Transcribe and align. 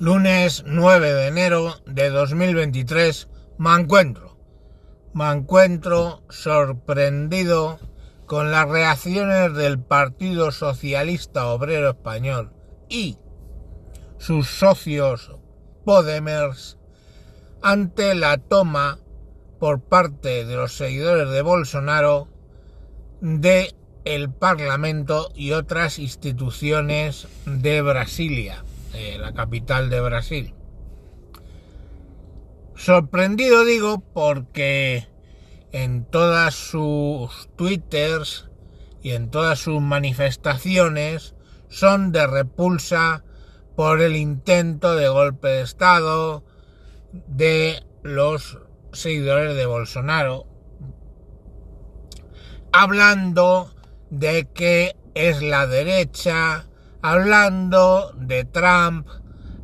Lunes 0.00 0.64
9 0.66 1.12
de 1.12 1.26
enero 1.26 1.74
de 1.84 2.08
2023 2.08 3.28
me 3.58 3.74
encuentro. 3.74 4.34
Me 5.12 5.30
encuentro 5.30 6.22
sorprendido 6.30 7.78
con 8.24 8.50
las 8.50 8.66
reacciones 8.66 9.52
del 9.52 9.78
Partido 9.78 10.52
Socialista 10.52 11.48
Obrero 11.48 11.90
Español 11.90 12.50
y 12.88 13.18
sus 14.16 14.48
socios 14.48 15.32
Podemers 15.84 16.78
ante 17.60 18.14
la 18.14 18.38
toma 18.38 19.00
por 19.58 19.82
parte 19.82 20.46
de 20.46 20.56
los 20.56 20.72
seguidores 20.72 21.28
de 21.28 21.42
Bolsonaro 21.42 22.26
de 23.20 23.74
el 24.06 24.32
Parlamento 24.32 25.30
y 25.34 25.52
otras 25.52 25.98
instituciones 25.98 27.28
de 27.44 27.82
Brasilia 27.82 28.64
la 28.92 29.32
capital 29.32 29.90
de 29.90 30.00
Brasil. 30.00 30.54
Sorprendido 32.74 33.64
digo 33.64 34.00
porque 34.14 35.06
en 35.72 36.04
todas 36.04 36.54
sus 36.54 37.48
twitters 37.56 38.48
y 39.02 39.10
en 39.10 39.30
todas 39.30 39.58
sus 39.58 39.80
manifestaciones 39.80 41.34
son 41.68 42.10
de 42.10 42.26
repulsa 42.26 43.22
por 43.76 44.00
el 44.00 44.16
intento 44.16 44.96
de 44.96 45.08
golpe 45.08 45.48
de 45.48 45.62
Estado 45.62 46.42
de 47.12 47.84
los 48.02 48.58
seguidores 48.92 49.54
de 49.56 49.66
Bolsonaro, 49.66 50.46
hablando 52.72 53.72
de 54.10 54.48
que 54.52 54.96
es 55.14 55.42
la 55.42 55.66
derecha 55.66 56.69
hablando 57.02 58.12
de 58.16 58.44
Trump, 58.44 59.08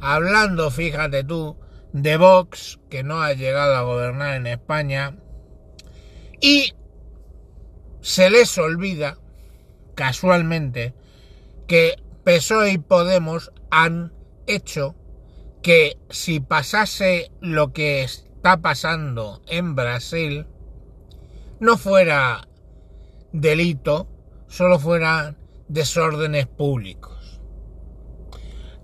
hablando, 0.00 0.70
fíjate 0.70 1.24
tú, 1.24 1.58
de 1.92 2.16
Vox, 2.16 2.78
que 2.90 3.02
no 3.02 3.22
ha 3.22 3.32
llegado 3.32 3.74
a 3.74 3.82
gobernar 3.82 4.36
en 4.36 4.46
España, 4.46 5.16
y 6.40 6.72
se 8.00 8.30
les 8.30 8.56
olvida, 8.58 9.18
casualmente, 9.94 10.94
que 11.66 11.96
PSOE 12.24 12.72
y 12.72 12.78
Podemos 12.78 13.52
han 13.70 14.12
hecho 14.46 14.94
que 15.62 15.98
si 16.10 16.40
pasase 16.40 17.32
lo 17.40 17.72
que 17.72 18.04
está 18.04 18.58
pasando 18.58 19.42
en 19.48 19.74
Brasil, 19.74 20.46
no 21.58 21.78
fuera 21.78 22.46
delito, 23.32 24.08
solo 24.46 24.78
fueran 24.78 25.36
desórdenes 25.68 26.46
públicos. 26.46 27.15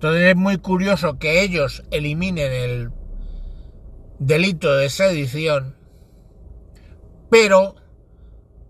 Entonces 0.03 0.31
es 0.31 0.37
muy 0.37 0.59
curioso 0.59 1.21
que 1.21 1.45
ellos 1.45 1.85
eliminen 1.93 2.51
el 2.53 2.91
delito 4.19 4.75
de 4.75 4.91
sedición, 4.91 5.77
pero 7.31 7.77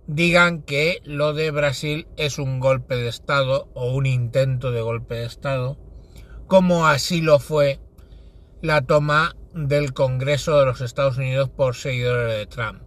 digan 0.06 0.60
que 0.60 1.00
lo 1.06 1.32
de 1.32 1.50
Brasil 1.50 2.06
es 2.18 2.38
un 2.38 2.60
golpe 2.60 2.96
de 2.96 3.08
Estado 3.08 3.70
o 3.72 3.94
un 3.94 4.04
intento 4.04 4.72
de 4.72 4.82
golpe 4.82 5.14
de 5.14 5.24
Estado, 5.24 5.78
como 6.48 6.86
así 6.86 7.22
lo 7.22 7.38
fue 7.38 7.80
la 8.60 8.82
toma 8.82 9.34
del 9.54 9.94
Congreso 9.94 10.58
de 10.58 10.66
los 10.66 10.82
Estados 10.82 11.16
Unidos 11.16 11.48
por 11.48 11.76
seguidores 11.76 12.36
de 12.36 12.44
Trump. 12.44 12.82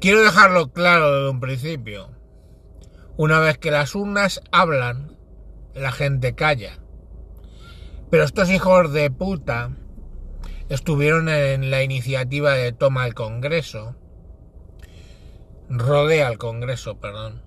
Quiero 0.00 0.20
dejarlo 0.20 0.72
claro 0.72 1.14
desde 1.14 1.30
un 1.30 1.38
principio. 1.38 2.10
Una 3.16 3.38
vez 3.38 3.56
que 3.56 3.70
las 3.70 3.94
urnas 3.94 4.42
hablan, 4.50 5.13
la 5.74 5.92
gente 5.92 6.34
calla. 6.34 6.78
Pero 8.10 8.24
estos 8.24 8.50
hijos 8.50 8.92
de 8.92 9.10
puta 9.10 9.76
estuvieron 10.68 11.28
en 11.28 11.70
la 11.70 11.82
iniciativa 11.82 12.52
de 12.52 12.72
toma 12.72 13.04
al 13.04 13.14
Congreso, 13.14 13.96
rodea 15.68 16.28
al 16.28 16.38
Congreso, 16.38 16.98
perdón. 17.00 17.42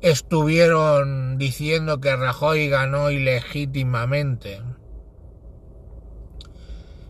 Estuvieron 0.00 1.38
diciendo 1.38 2.00
que 2.00 2.14
Rajoy 2.14 2.68
ganó 2.68 3.10
ilegítimamente. 3.10 4.62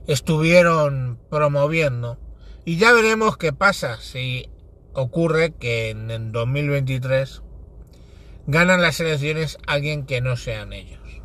Estuvieron 0.07 1.19
promoviendo. 1.29 2.19
Y 2.65 2.79
ya 2.79 2.93
veremos 2.93 3.37
qué 3.37 3.53
pasa 3.53 3.99
si 3.99 4.51
ocurre 4.95 5.55
que 5.55 5.91
en 5.91 6.33
2023 6.33 7.43
ganan 8.49 8.81
las 8.81 8.99
elecciones 8.99 9.59
alguien 9.67 10.07
que 10.07 10.23
no 10.23 10.37
sean 10.37 10.73
ellos. 10.73 11.23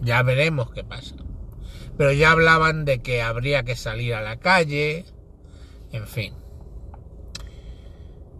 Ya 0.00 0.22
veremos 0.22 0.72
qué 0.72 0.82
pasa. 0.82 1.14
Pero 1.98 2.10
ya 2.10 2.32
hablaban 2.32 2.86
de 2.86 3.02
que 3.02 3.20
habría 3.20 3.64
que 3.64 3.76
salir 3.76 4.14
a 4.14 4.22
la 4.22 4.40
calle, 4.40 5.04
en 5.92 6.06
fin. 6.08 6.34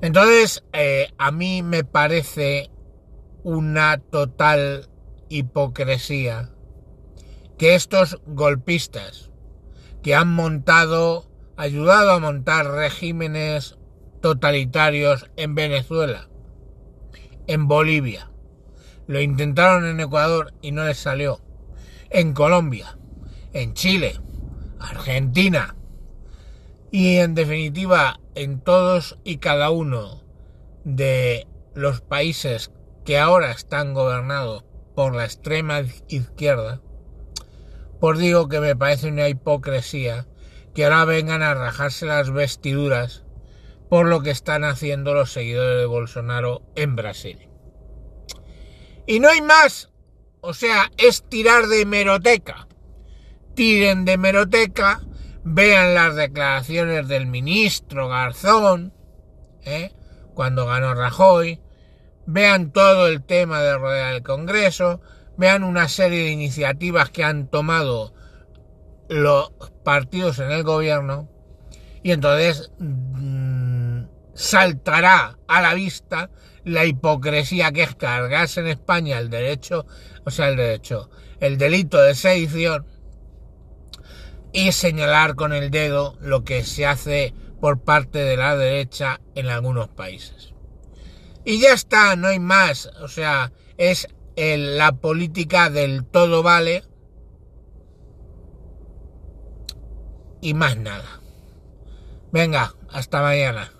Entonces, 0.00 0.64
eh, 0.72 1.12
a 1.18 1.30
mí 1.30 1.62
me 1.62 1.84
parece 1.84 2.70
una 3.42 3.98
total 3.98 4.88
hipocresía 5.28 6.50
que 7.58 7.74
estos 7.74 8.20
golpistas 8.26 9.30
que 10.02 10.14
han 10.14 10.32
montado, 10.32 11.30
ayudado 11.58 12.12
a 12.12 12.20
montar 12.20 12.70
regímenes 12.70 13.76
totalitarios 14.22 15.30
en 15.36 15.54
Venezuela, 15.54 16.30
en 17.46 17.68
Bolivia. 17.68 18.30
Lo 19.06 19.20
intentaron 19.20 19.86
en 19.86 20.00
Ecuador 20.00 20.54
y 20.62 20.72
no 20.72 20.84
les 20.84 20.98
salió. 20.98 21.40
En 22.10 22.32
Colombia, 22.32 22.96
en 23.52 23.74
Chile, 23.74 24.20
Argentina 24.78 25.76
y 26.90 27.16
en 27.16 27.34
definitiva 27.34 28.20
en 28.34 28.60
todos 28.60 29.18
y 29.24 29.38
cada 29.38 29.70
uno 29.70 30.22
de 30.84 31.46
los 31.74 32.00
países 32.00 32.70
que 33.04 33.18
ahora 33.18 33.50
están 33.50 33.94
gobernados 33.94 34.64
por 34.94 35.14
la 35.14 35.24
extrema 35.24 35.82
izquierda, 36.08 36.80
por 38.00 38.18
digo 38.18 38.48
que 38.48 38.60
me 38.60 38.76
parece 38.76 39.08
una 39.08 39.28
hipocresía 39.28 40.26
que 40.74 40.84
ahora 40.84 41.04
vengan 41.04 41.42
a 41.42 41.54
rajarse 41.54 42.06
las 42.06 42.30
vestiduras 42.30 43.23
por 43.94 44.08
lo 44.08 44.22
que 44.22 44.32
están 44.32 44.64
haciendo 44.64 45.14
los 45.14 45.30
seguidores 45.30 45.78
de 45.78 45.86
Bolsonaro 45.86 46.62
en 46.74 46.96
Brasil. 46.96 47.48
Y 49.06 49.20
no 49.20 49.28
hay 49.28 49.40
más. 49.40 49.88
O 50.40 50.52
sea, 50.52 50.90
es 50.96 51.22
tirar 51.28 51.68
de 51.68 51.82
hemeroteca. 51.82 52.66
Tiren 53.54 54.04
de 54.04 54.14
hemeroteca, 54.14 55.00
vean 55.44 55.94
las 55.94 56.16
declaraciones 56.16 57.06
del 57.06 57.28
ministro 57.28 58.08
Garzón, 58.08 58.92
¿eh? 59.62 59.92
cuando 60.34 60.66
ganó 60.66 60.92
Rajoy, 60.94 61.60
vean 62.26 62.72
todo 62.72 63.06
el 63.06 63.22
tema 63.22 63.60
de 63.60 63.78
rodear 63.78 64.14
el 64.14 64.24
Congreso, 64.24 65.02
vean 65.36 65.62
una 65.62 65.88
serie 65.88 66.24
de 66.24 66.30
iniciativas 66.32 67.10
que 67.10 67.22
han 67.22 67.46
tomado 67.46 68.12
los 69.08 69.52
partidos 69.84 70.40
en 70.40 70.50
el 70.50 70.64
gobierno 70.64 71.28
y 72.04 72.12
entonces 72.12 72.70
saltará 74.34 75.38
a 75.48 75.62
la 75.62 75.74
vista 75.74 76.30
la 76.64 76.84
hipocresía 76.84 77.72
que 77.72 77.82
es 77.82 77.94
cargarse 77.94 78.60
en 78.60 78.68
España 78.68 79.18
el 79.18 79.30
derecho, 79.30 79.86
o 80.24 80.30
sea, 80.30 80.48
el 80.48 80.56
derecho, 80.56 81.10
el 81.40 81.58
delito 81.58 82.00
de 82.00 82.14
sedición 82.14 82.86
y 84.52 84.72
señalar 84.72 85.34
con 85.34 85.52
el 85.52 85.70
dedo 85.70 86.16
lo 86.20 86.44
que 86.44 86.64
se 86.64 86.86
hace 86.86 87.34
por 87.60 87.82
parte 87.82 88.20
de 88.20 88.36
la 88.36 88.56
derecha 88.56 89.20
en 89.34 89.48
algunos 89.48 89.88
países. 89.88 90.54
Y 91.44 91.60
ya 91.60 91.72
está, 91.72 92.16
no 92.16 92.28
hay 92.28 92.38
más, 92.38 92.86
o 93.00 93.08
sea, 93.08 93.52
es 93.76 94.08
la 94.36 94.92
política 94.92 95.70
del 95.70 96.04
todo 96.04 96.42
vale 96.42 96.84
y 100.40 100.54
más 100.54 100.76
nada. 100.76 101.20
Venga, 102.32 102.74
hasta 102.90 103.22
mañana. 103.22 103.70